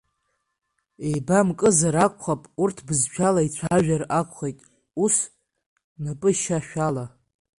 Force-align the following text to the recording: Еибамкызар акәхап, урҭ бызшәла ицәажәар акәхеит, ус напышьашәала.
Еибамкызар 1.07 1.95
акәхап, 2.05 2.41
урҭ 2.61 2.77
бызшәла 2.87 3.41
ицәажәар 3.47 4.03
акәхеит, 4.19 4.59
ус 5.03 5.15
напышьашәала. 6.03 7.05